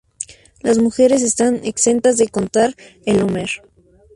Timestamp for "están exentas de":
1.21-2.27